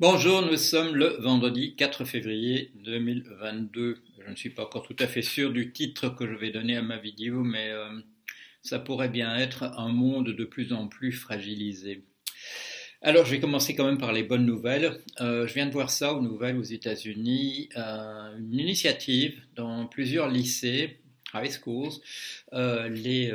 [0.00, 3.96] Bonjour, nous sommes le vendredi 4 février 2022.
[4.24, 6.76] Je ne suis pas encore tout à fait sûr du titre que je vais donner
[6.76, 7.98] à ma vidéo, mais euh,
[8.62, 12.04] ça pourrait bien être un monde de plus en plus fragilisé.
[13.02, 15.00] Alors, je vais commencer quand même par les bonnes nouvelles.
[15.20, 20.28] Euh, je viens de voir ça aux nouvelles aux États-Unis, euh, une initiative dans plusieurs
[20.28, 21.00] lycées,
[21.34, 21.94] high schools,
[22.52, 23.32] les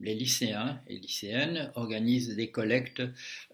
[0.00, 3.02] les lycéens et lycéennes organisent des collectes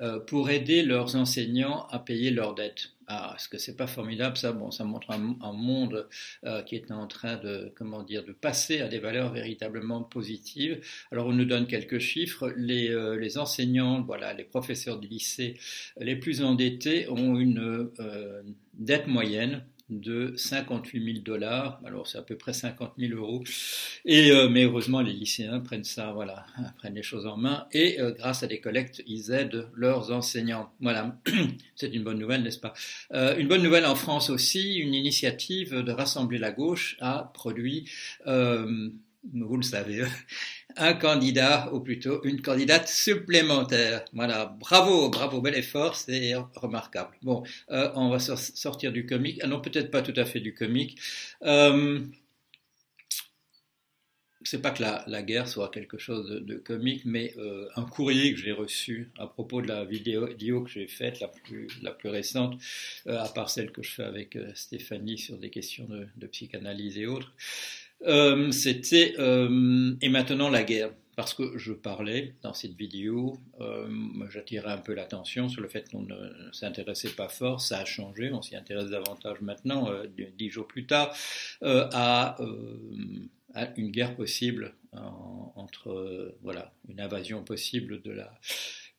[0.01, 2.91] euh, pour aider leurs enseignants à payer leurs dettes.
[3.09, 6.09] Ah, est-ce que c'est pas formidable ça Bon, ça montre un, monde
[6.45, 10.81] euh, qui est en train de, comment dire, de passer à des valeurs véritablement positives.
[11.11, 12.53] Alors, on nous donne quelques chiffres.
[12.57, 15.59] Les, euh, les enseignants, voilà, les professeurs du lycée
[15.99, 17.91] les plus endettés ont une
[18.75, 21.81] dette moyenne de 58 000 dollars.
[21.85, 23.43] Alors c'est à peu près 50 000 euros.
[24.05, 26.47] Et euh, mais heureusement les lycéens prennent ça, voilà,
[26.79, 30.73] prennent les choses en main et euh, grâce à des collectes, ils aident leurs enseignants.
[30.81, 31.19] Voilà,
[31.77, 32.75] c'est une bonne nouvelle, n'est-ce pas?
[33.13, 37.89] Euh, Une bonne nouvelle en France aussi, une initiative de rassembler la gauche a produit
[39.33, 40.03] vous le savez,
[40.77, 44.05] un candidat, ou plutôt une candidate supplémentaire.
[44.13, 47.17] Voilà, bravo, bravo, bel effort, c'est remarquable.
[47.23, 49.41] Bon, euh, on va sortir du comique.
[49.43, 50.99] Ah non, peut-être pas tout à fait du comique.
[51.43, 52.01] Euh,
[54.45, 58.41] c'est pas que la, guerre soit quelque chose de, comique, mais euh, un courrier que
[58.41, 60.27] j'ai reçu à propos de la vidéo,
[60.63, 62.61] que j'ai faite, la plus, la plus récente,
[63.07, 66.99] euh, à part celle que je fais avec Stéphanie sur des questions de, de psychanalyse
[66.99, 67.33] et autres,
[68.07, 70.91] euh, c'était euh, et maintenant la guerre.
[71.15, 73.87] Parce que je parlais dans cette vidéo, euh,
[74.31, 76.17] j'attirais un peu l'attention sur le fait qu'on ne
[76.53, 79.91] s'intéressait pas fort, ça a changé, on s'y intéresse davantage maintenant,
[80.39, 81.15] dix jours plus tard,
[81.61, 82.39] à,
[83.77, 84.75] une guerre possible
[85.55, 88.33] entre, voilà, une invasion possible de la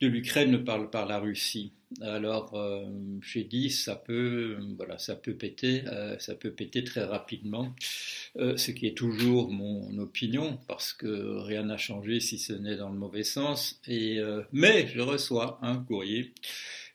[0.04, 1.72] de l'Ukraine par, par la Russie.
[2.02, 2.86] Alors euh,
[3.22, 7.73] j'ai dit ça peut voilà ça peut péter euh, ça peut péter très rapidement.
[8.38, 12.75] Euh, ce qui est toujours mon opinion parce que rien n'a changé si ce n'est
[12.75, 13.80] dans le mauvais sens.
[13.88, 14.19] Et
[14.52, 16.34] mais je reçois un courrier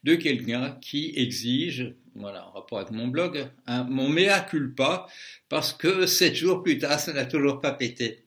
[0.04, 5.06] de quelqu'un qui exige voilà en rapport avec mon blog un, mon mea culpa
[5.48, 8.22] parce que sept jours plus tard ça n'a toujours pas pété.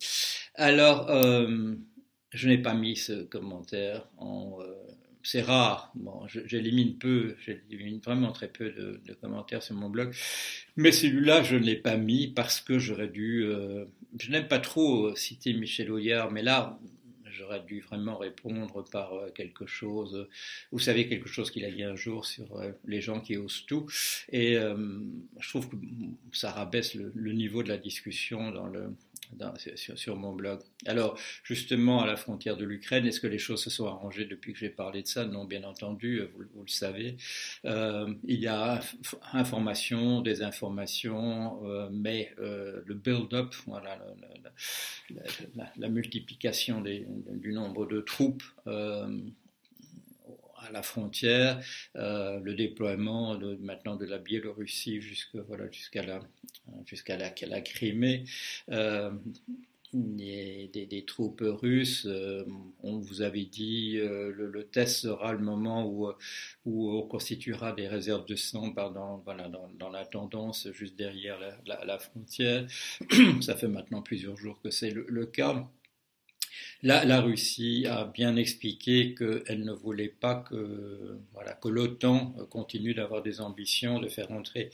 [0.55, 1.11] Alors
[2.31, 4.57] je n'ai pas mis ce commentaire en.
[4.61, 4.73] Euh,
[5.23, 5.91] c'est rare.
[5.93, 10.15] Bon, j'élimine peu, j'élimine vraiment très peu de, commentaires sur mon blog.
[10.77, 13.43] Mais celui-là, je ne l'ai pas mis parce que j'aurais dû.
[13.43, 13.85] Euh,
[14.19, 16.79] je n'aime pas trop citer Michel Auillard, mais là,
[17.25, 20.27] j'aurais dû vraiment répondre par euh, quelque chose.
[20.71, 23.85] Vous savez, quelque chose qu'il a dit un jour sur les gens qui osent tout.
[24.31, 25.75] Et je trouve que
[26.31, 28.95] ça rabaisse le niveau de la discussion dans le
[29.95, 30.59] sur, mon blog.
[30.85, 34.53] Alors, justement, à la frontière de l'Ukraine, est-ce que les choses se sont arrangées depuis
[34.53, 35.25] que j'ai parlé de ça?
[35.25, 37.17] Non, bien entendu, vous, le savez.
[37.65, 38.81] Euh, il y a
[39.33, 43.53] information, désinformation, euh, mais euh, le build-up,
[45.77, 48.43] la, multiplication du nombre de troupes
[50.67, 51.59] à la frontière,
[51.95, 56.19] euh, le déploiement maintenant de la Biélorussie jusqu'à voilà, jusqu'à la,
[56.85, 58.23] jusqu'à la, Crimée.
[58.69, 59.11] Euh,
[59.93, 62.05] des, troupes russes.
[62.05, 62.45] Euh,
[62.83, 66.09] on vous avait dit euh, le, test sera le moment où,
[66.65, 71.39] où on constituera des réserves de sang dans, voilà, dans, dans la tendance juste derrière
[71.65, 72.65] la, la, frontière.
[73.41, 75.67] Ça fait maintenant plusieurs jours que c'est le, cas.
[76.83, 81.17] La, Russie a bien expliqué qu'elle ne voulait pas que,
[81.65, 84.71] l'OTAN continue d'avoir des ambitions de faire entrer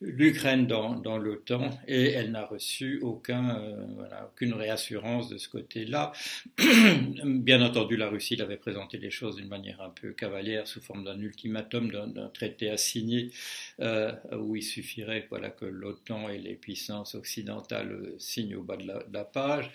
[0.00, 6.12] l'Ukraine dans, l'OTAN et elle n'a reçu aucun, euh, voilà, aucune réassurance de ce côté-là.
[7.24, 11.04] Bien entendu, la Russie l'avait présenté les choses d'une manière un peu cavalière sous forme
[11.04, 13.30] d'un ultimatum, d'un traité à signer
[13.80, 18.86] euh, où il suffirait voilà, que l'OTAN et les puissances occidentales signent au bas de
[19.12, 19.70] la, page.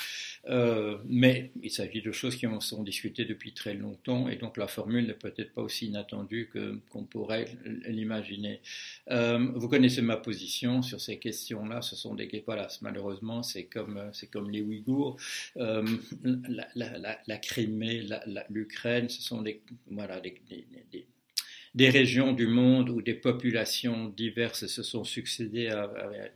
[0.49, 4.57] Euh, mais il s'agit de choses qui en sont discutées depuis très longtemps et donc
[4.57, 6.49] la formule n'est peut-être pas aussi inattendue
[6.89, 7.45] qu'on pourrait
[7.87, 8.61] l'imaginer.
[9.11, 11.81] Euh, vous connaissez ma position sur ces questions-là.
[11.81, 15.17] Ce sont des voilà, malheureusement, c'est comme c'est comme les Ouïghours,
[15.57, 15.85] euh,
[16.23, 18.07] la, Crimée,
[18.49, 20.35] l'Ukraine, ce sont des voilà des
[21.89, 25.91] régions du monde où des populations diverses se sont succédées à,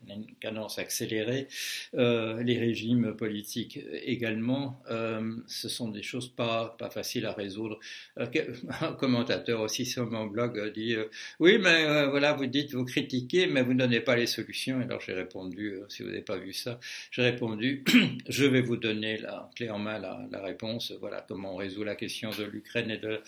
[0.09, 1.47] une cadence accélérée,
[1.95, 7.80] euh, les régimes politiques également, euh, ce sont des choses pas, pas faciles à résoudre.
[8.18, 8.25] Euh,
[8.81, 10.95] un commentateur aussi sur mon blog dit
[11.39, 14.81] Oui, mais voilà, vous dites, vous critiquez, mais vous ne donnez pas les solutions.
[14.81, 16.80] Alors j'ai répondu, si vous n'avez pas vu ça,
[17.12, 17.83] j'ai répondu
[18.27, 21.83] Je vais vous donner la clé en main la, la réponse, voilà comment on résout
[21.83, 23.21] la question de l'Ukraine et de,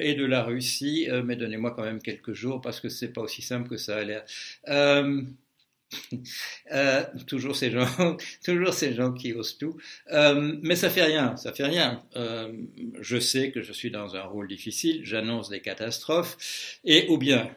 [0.00, 3.20] et de la Russie, mais de donnez-moi quand même quelques jours parce que c'est pas
[3.20, 4.24] aussi simple que ça a l'air.
[4.68, 5.22] Euh,
[6.72, 9.76] euh, toujours ces gens, toujours ces gens qui osent tout.
[10.10, 12.02] Euh, mais ça fait rien, ça fait rien.
[13.00, 17.50] Je sais que je suis dans un rôle difficile, j'annonce des catastrophes, et ou bien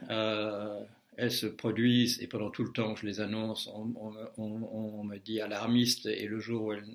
[1.20, 5.04] elles se produisent et pendant tout le temps je les annonce, on, on, on, on
[5.04, 6.86] me dit alarmiste et le jour où, elles,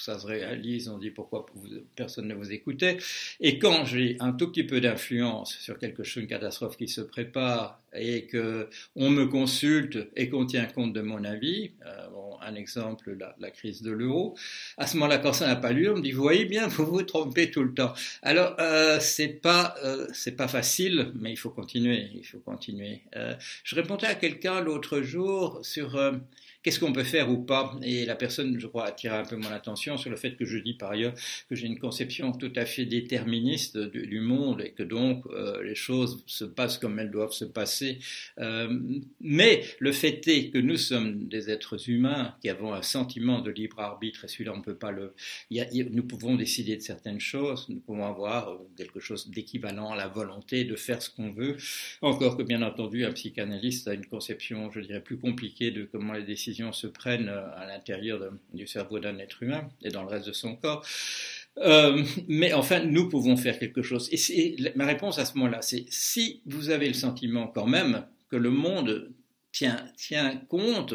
[0.00, 1.46] ça se réalise, on dit pourquoi
[1.94, 2.98] personne ne vous écoutait.
[3.40, 7.00] Et quand j'ai un tout petit peu d'influence sur quelque chose, une catastrophe qui se
[7.00, 12.06] prépare, et que on me consulte et qu'on tient compte de mon avis, euh,
[12.46, 14.36] un exemple, la, crise de l'euro,
[14.78, 16.86] à ce moment-là, quand ça n'a pas lieu, on me dit, vous voyez bien, vous
[16.86, 17.92] vous trompez tout le temps.
[18.22, 20.06] Alors, euh, c'est pas, euh,
[20.36, 23.02] pas facile, mais il faut continuer, il faut continuer.
[23.16, 23.34] Euh,
[23.64, 25.98] je répondais à quelqu'un l'autre jour sur
[26.62, 29.50] qu'est-ce qu'on peut faire ou pas Et la personne, je crois, attire un peu mon
[29.50, 31.14] attention sur le fait que je dis par ailleurs
[31.48, 35.24] que j'ai une conception tout à fait déterministe du, monde et que donc
[35.62, 37.85] les choses se passent comme elles doivent se passer.
[38.38, 38.78] Euh,
[39.20, 43.50] mais le fait est que nous sommes des êtres humains qui avons un sentiment de
[43.50, 45.14] libre arbitre et celui-là on peut pas le.
[45.50, 50.08] Nous pouvons décider de certaines choses, nous pouvons avoir euh, quelque chose d'équivalent à la
[50.08, 51.56] volonté de faire ce qu'on veut.
[52.02, 56.12] Encore que bien entendu un psychanalyste a une conception, je dirais, plus compliquée de comment
[56.12, 58.20] les décisions se prennent euh, à l'intérieur
[58.52, 60.84] du cerveau d'un être humain et dans le reste de son corps.
[61.58, 64.08] Euh, mais enfin, nous pouvons faire quelque chose.
[64.12, 68.36] Et ma réponse à ce moment-là, c'est si vous avez le sentiment quand même que
[68.36, 69.12] le monde
[69.52, 69.86] tient,
[70.48, 70.94] compte,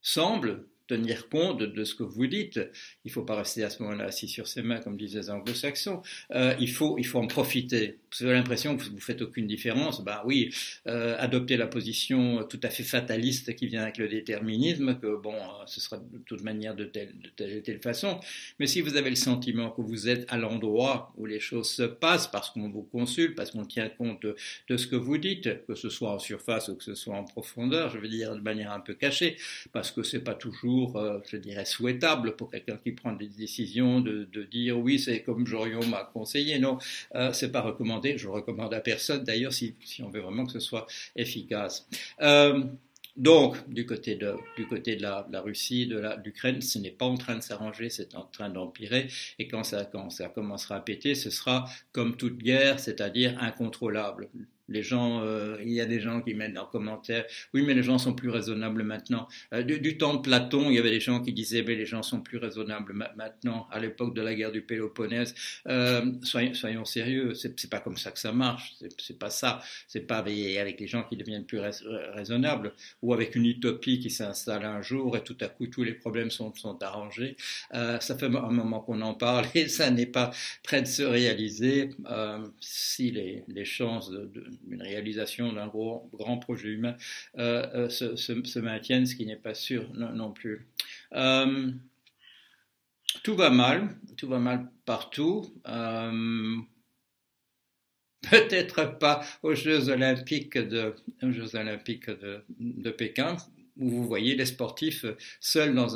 [0.00, 2.58] semble tenir compte de ce que vous dites.
[3.04, 5.30] Il ne faut pas rester à ce moment-là assis sur ses mains, comme disaient les
[5.30, 6.02] anglo-saxons.
[6.32, 7.98] Euh, il, faut, il faut en profiter.
[8.18, 10.02] Vous avez l'impression que vous ne faites aucune différence.
[10.04, 10.54] Ben oui,
[10.86, 15.34] euh, adopter la position tout à fait fataliste qui vient avec le déterminisme, que bon,
[15.34, 18.20] euh, ce sera de toute manière de telle, de telle et telle façon.
[18.58, 21.82] Mais si vous avez le sentiment que vous êtes à l'endroit où les choses se
[21.82, 25.74] passent, parce qu'on vous consulte, parce qu'on tient compte de, ce que vous dites, que
[25.74, 28.72] ce soit en surface ou que ce soit en profondeur, je veux dire de manière
[28.72, 29.36] un peu cachée,
[29.72, 34.00] parce que c'est pas toujours euh, je dirais, souhaitable pour quelqu'un qui prend des décisions
[34.00, 36.58] de, de dire oui, c'est comme Jorion m'a conseillé.
[36.58, 36.78] Non,
[37.14, 37.97] euh, c'est pas recommandé.
[38.04, 40.86] Je recommande à personne d'ailleurs si, on veut vraiment que ce soit
[41.16, 41.88] efficace.
[42.20, 42.64] Euh,
[43.16, 44.36] donc, du côté de,
[45.00, 49.08] la Russie, de l'Ukraine, ce n'est pas en train de s'arranger, c'est en train d'empirer.
[49.40, 54.28] Et quand ça, quand ça commencera à péter, ce sera comme toute guerre, c'est-à-dire incontrôlable.
[54.68, 57.24] Les gens, euh, il y a des gens qui mettent en commentaire,
[57.54, 59.28] oui, mais les gens sont plus raisonnables maintenant.
[59.52, 61.86] Euh, du, du, temps de Platon, il y avait des gens qui disaient, mais les
[61.86, 63.66] gens sont plus raisonnables ma maintenant.
[63.70, 65.34] À l'époque de la guerre du Péloponnèse,
[65.66, 68.74] euh, soyons, soyons, sérieux, c'est pas comme ça que ça marche.
[68.98, 69.60] C'est pas ça.
[69.86, 71.70] C'est pas avec, les gens qui deviennent plus rais,
[72.12, 72.72] raisonnables
[73.02, 76.30] ou avec une utopie qui s'installe un jour et tout à coup tous les problèmes
[76.30, 77.36] sont, sont arrangés.
[77.74, 80.30] Euh, ça fait un moment qu'on en parle et ça n'est pas
[80.62, 86.38] prêt de se réaliser euh, si les, les chances de, de une réalisation d'un grand
[86.38, 86.96] projet humain
[87.38, 90.66] euh, euh, se, maintiennent, ce qui n'est pas sûr non, plus.
[91.12, 91.70] Euh,
[93.22, 95.54] tout va mal, tout va mal partout.
[98.30, 100.94] Peut-être pas aux Jeux olympiques de
[102.90, 103.36] Pékin,
[103.78, 105.04] où vous voyez les sportifs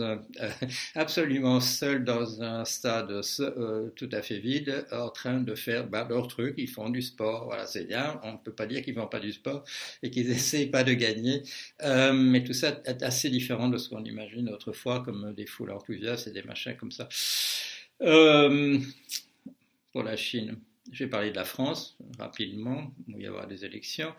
[0.00, 0.50] un, euh,
[0.94, 6.06] absolument seuls dans un stade euh, tout à fait vide, en train de faire bah,
[6.08, 8.94] leur truc, ils font du sport, voilà, c'est bien, on ne peut pas dire qu'ils
[8.94, 9.64] font pas du sport
[10.02, 11.42] et qu'ils essayent pas de gagner,
[11.82, 15.70] euh, mais tout ça est assez différent de ce qu'on imagine autrefois, comme des foules
[15.70, 17.08] enthousiastes et des machins comme ça.
[18.02, 18.78] Euh,
[19.92, 20.58] pour la Chine.
[20.90, 24.12] Je vais parler de la France rapidement, où il y avoir des élections.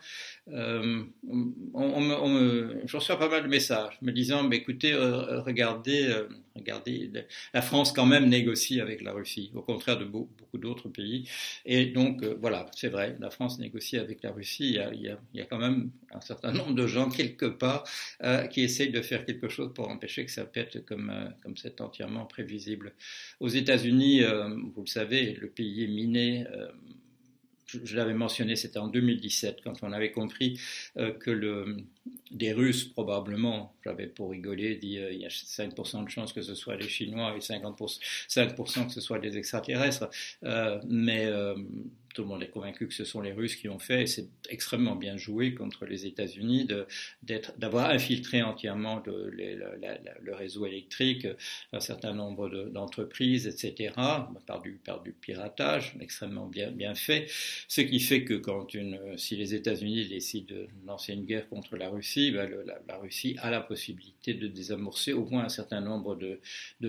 [0.48, 4.92] Euh, on, on, on me, je reçois pas mal de messages me disant, mais écoutez,
[4.92, 6.26] euh, regardez, euh,
[6.56, 7.10] regardez,
[7.52, 11.28] la France quand même négocie avec la Russie, au contraire de beaucoup, d'autres pays.
[11.66, 14.78] Et donc, euh, voilà, c'est vrai, la France négocie avec la Russie.
[14.92, 17.84] Il y, a, quand même un certain nombre de gens quelque part
[18.22, 21.56] euh, qui essayent de faire quelque chose pour empêcher que ça pète comme, euh, comme
[21.56, 22.94] c'est entièrement prévisible.
[23.40, 24.22] Aux États-Unis,
[24.74, 26.44] vous le savez, le pays est miné
[27.84, 30.58] je, l'avais mentionné, c'était en 2017, quand on avait compris
[30.96, 31.76] euh, que
[32.30, 36.42] des Russes, probablement, j'avais pour rigoler dit euh, il y a 5% de chances que
[36.42, 40.08] ce soit les Chinois et 50%, 5% que ce soit des extraterrestres.
[40.44, 41.30] Euh, mais
[42.14, 44.28] tout le monde est convaincu que ce sont les Russes qui ont fait, et c'est
[44.48, 46.68] extrêmement bien joué contre les États-Unis
[47.58, 51.26] d'avoir infiltré entièrement le, réseau électrique,
[51.72, 53.92] un certain nombre d'entreprises, etc.,
[54.46, 57.26] par du, piratage, extrêmement bien, fait,
[57.68, 61.76] ce qui fait que quand une, si les États-Unis décident de lancer une guerre contre
[61.76, 62.48] la Russie, ben
[62.86, 66.38] la, Russie a la possibilité de désamorcer au moins un certain nombre de,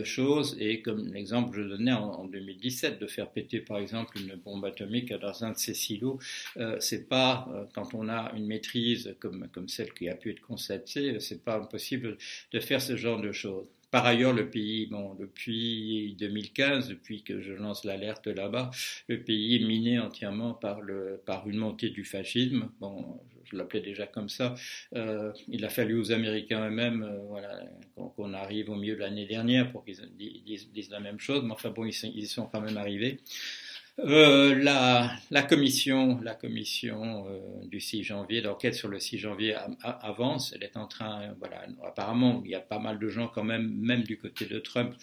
[0.03, 4.35] choses, et comme l'exemple que je donnais en 2017, de faire péter par exemple une
[4.35, 6.19] bombe atomique dans un de ces silos.
[6.57, 10.31] Euh, c'est pas euh, quand on a une maîtrise comme comme celle qui a pu
[10.31, 12.17] être constatée, c'est pas impossible
[12.51, 13.65] de faire ce genre de choses.
[13.95, 18.69] Par ailleurs, le pays, bon, depuis 2015, depuis que je lance l'alerte là-bas,
[19.07, 22.69] le pays est miné entièrement par, le, par une montée du fascisme.
[22.81, 24.55] Bon, je l'appelais déjà comme ça.
[24.95, 27.63] Euh, il a fallu aux Américains eux-mêmes euh, voilà,
[27.95, 31.53] qu'on arrive au milieu de l'année dernière pour qu'ils disent, disent, la même chose, mais
[31.53, 33.21] enfin bon, ils, ils y sont quand même arrivés.
[33.99, 39.55] Euh, la, la, commission, la commission euh, du 6 janvier, l'enquête sur le 6 janvier
[39.83, 40.51] avance.
[40.53, 43.73] Elle est en train, voilà, apparemment, il y a pas mal de gens quand même,
[43.73, 44.93] même du côté de Trump,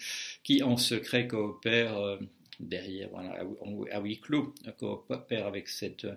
[0.43, 2.17] qui en secret coopèrent euh,
[2.63, 3.43] derrière, voilà,
[3.91, 6.07] à huis clos, coopère avec cette,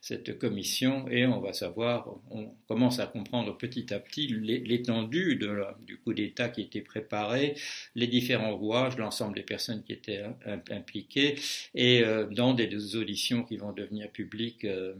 [0.00, 5.38] cette commission et on va savoir, on commence à comprendre petit à petit l'étendue
[5.84, 7.54] du coup d'État qui était préparé,
[7.94, 10.24] les différents rouages, l'ensemble des personnes qui étaient
[10.70, 11.36] impliquées
[11.74, 14.94] et euh, dans des auditions qui vont devenir publiques euh,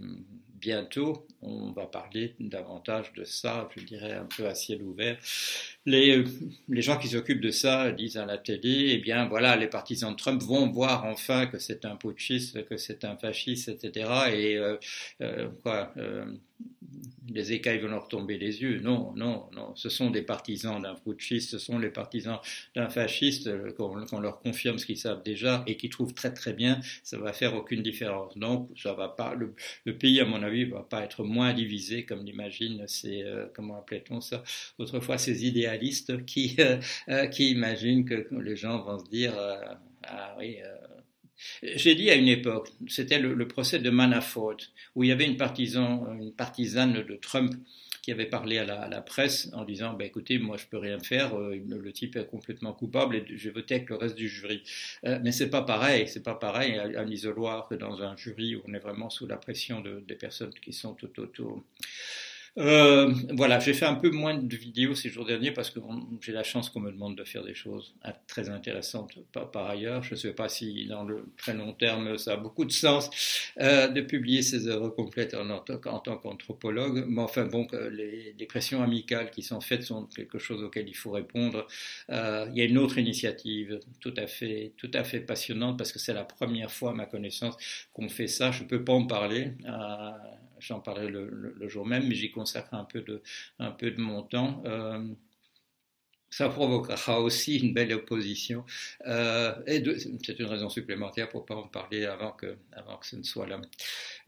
[0.61, 5.19] bientôt, on va parler davantage de ça, je dirais un peu à ciel ouvert.
[5.85, 6.25] Les,
[6.69, 10.13] les gens qui s'occupent de ça disent à la télé, eh bien voilà, les partisans
[10.13, 14.11] de Trump vont voir enfin que c'est un putschiste, que c'est un fasciste, etc.
[14.33, 14.77] Et euh,
[15.21, 16.27] euh, quoi, euh,
[17.29, 18.81] les écailles vont leur tomber les yeux.
[18.81, 19.75] Non, non, non.
[19.75, 22.39] Ce sont des partisans d'un putschiste, ce sont les partisans
[22.75, 26.81] d'un fasciste qu'on leur confirme ce qu'ils savent déjà et qui trouvent très très bien.
[27.03, 28.37] Ça va faire aucune différence.
[28.37, 29.35] Donc, ça va pas.
[29.35, 33.47] Le, le pays, à mon avis, va pas être moins divisé comme l'imagine ces euh,
[33.55, 34.43] comment appelait-on ça
[34.79, 39.35] autrefois ces idéalistes qui euh, euh, qui imaginent que les gens vont se dire
[40.05, 40.59] ah oui
[41.63, 44.57] j'ai dit à une époque, c'était le, procès de Manafort,
[44.95, 47.55] où il y avait une, partisan, une partisane de Trump
[48.07, 51.37] qui avait parlé à la, presse en disant bah, écoutez, moi je peux rien faire,
[51.37, 54.63] euh, le type est complètement coupable et je voté avec le reste du jury.
[55.05, 58.55] Euh, mais c'est pas pareil, c'est pas pareil à, un isoloir que dans un jury
[58.55, 61.65] où on est vraiment sous la pression de, des personnes qui sont tout autour.
[62.59, 65.79] Euh, voilà, j'ai fait un peu moins de vidéos ces jours derniers parce que
[66.23, 67.95] j'ai la chance qu'on me demande de faire des choses
[68.27, 70.03] très intéressantes par, ailleurs.
[70.03, 73.11] Je ne sais pas si dans le très long terme ça a beaucoup de sens
[73.61, 78.83] euh, de publier ces œuvres complètes en, tant qu'anthropologue, mais enfin bon, les, les, pressions
[78.83, 81.67] amicales qui sont faites sont quelque chose auquel il faut répondre.
[82.11, 85.93] Euh, il y a une autre initiative tout à fait, tout à fait passionnante parce
[85.93, 87.57] que c'est la première fois à ma connaissance
[87.93, 88.51] qu'on fait ça.
[88.51, 89.53] Je ne peux pas en parler.
[90.67, 93.23] J'en parlerai le, jour même, mais j'y consacre un peu de,
[93.99, 94.63] mon temps.
[94.67, 95.07] Euh,
[96.29, 98.65] ça provoquera aussi une belle opposition.
[99.07, 99.83] Euh, et
[100.25, 103.47] c'est une raison supplémentaire pour pas en parler avant que, avant que ce ne soit
[103.47, 103.61] là.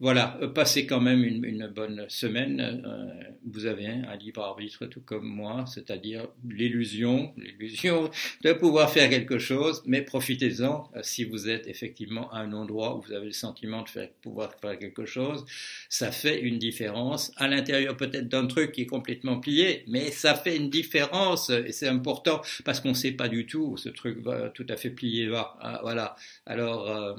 [0.01, 2.61] Voilà, euh, passez quand même une, une bonne semaine.
[2.85, 8.09] Euh, vous avez un libre arbitre tout comme moi, c'est-à-dire l'illusion, l'illusion
[8.43, 12.95] de pouvoir faire quelque chose, mais profitez-en euh, si vous êtes effectivement à un endroit
[12.95, 15.45] où vous avez le sentiment de faire, pouvoir faire quelque chose.
[15.89, 20.33] Ça fait une différence à l'intérieur peut-être d'un truc qui est complètement plié, mais ça
[20.33, 23.89] fait une différence et c'est important parce qu'on ne sait pas du tout où ce
[23.89, 25.57] truc va tout à fait plier va.
[25.59, 26.15] Ah, voilà.
[26.45, 27.15] Alors, euh,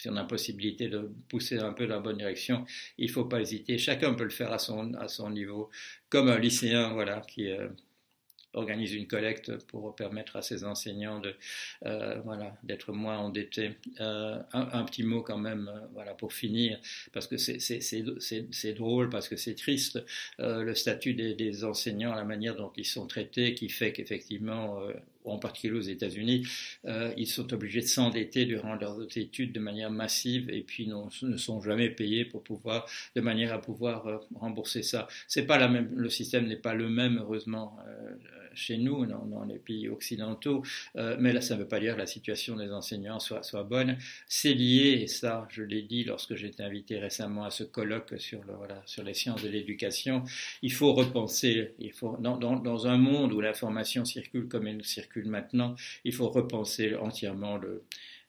[0.00, 2.64] si on a possibilité de pousser un peu dans la bonne direction,
[2.96, 3.76] il ne faut pas hésiter.
[3.76, 5.68] Chacun peut le faire à son, à son niveau,
[6.08, 7.68] comme un lycéen, voilà, qui euh,
[8.54, 11.34] organise une collecte pour permettre à ses enseignants de
[11.84, 13.72] euh, voilà d'être moins endettés.
[14.00, 16.80] Euh, un, petit mot quand même voilà pour finir
[17.12, 20.02] parce que c'est drôle parce que c'est triste
[20.38, 24.80] le statut des, enseignants la manière dont ils sont traités qui fait qu'effectivement
[25.24, 26.46] en particulier aux États-Unis,
[26.86, 31.36] euh, ils sont obligés de s'endetter durant leurs études de manière massive et puis ne
[31.36, 35.08] sont jamais payés pour pouvoir, de manière à pouvoir euh, rembourser ça.
[35.28, 38.14] C'est pas le système n'est pas le même heureusement euh,
[38.60, 40.62] chez nous, dans, les pays occidentaux,
[40.96, 43.96] euh, mais là ça ne veut pas dire que la situation des enseignants soit, bonne.
[44.28, 48.14] C'est lié, et ça je l'ai dit lorsque j'ai été invité récemment à ce colloque
[48.18, 50.24] sur, le, voilà, sur les sciences de l'éducation,
[50.62, 55.26] il faut repenser, il faut, dans, dans, un monde où l'information circule comme elle circule
[55.26, 55.74] maintenant,
[56.04, 57.82] il faut repenser entièrement le,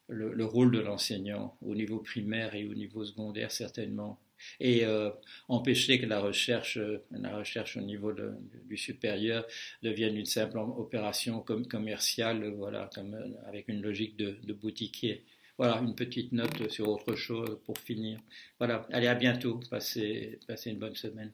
[0.07, 4.19] le rôle de l'enseignant au niveau primaire et au niveau secondaire certainement
[4.59, 5.09] et euh,
[5.47, 6.79] empêcher que la recherche,
[7.11, 9.45] la recherche au niveau du supérieur
[9.83, 13.17] devienne une simple opération com commerciale, voilà, comme,
[13.47, 15.23] avec une logique de, de boutiquier.
[15.57, 18.19] Voilà, une petite note sur autre chose pour finir.
[18.57, 19.59] Voilà, allez, à bientôt.
[19.69, 21.31] Passez, passez une bonne semaine.